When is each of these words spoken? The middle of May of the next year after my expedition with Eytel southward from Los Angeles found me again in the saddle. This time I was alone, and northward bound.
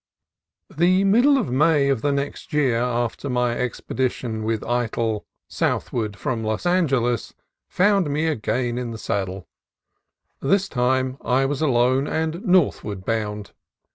The 0.75 1.03
middle 1.03 1.37
of 1.37 1.51
May 1.51 1.87
of 1.87 2.01
the 2.01 2.11
next 2.11 2.53
year 2.53 2.77
after 2.81 3.29
my 3.29 3.55
expedition 3.55 4.43
with 4.43 4.61
Eytel 4.63 5.25
southward 5.47 6.17
from 6.17 6.43
Los 6.43 6.65
Angeles 6.65 7.35
found 7.67 8.09
me 8.09 8.25
again 8.25 8.79
in 8.79 8.89
the 8.89 8.97
saddle. 8.97 9.47
This 10.39 10.67
time 10.67 11.17
I 11.23 11.45
was 11.45 11.61
alone, 11.61 12.07
and 12.07 12.43
northward 12.43 13.05
bound. 13.05 13.51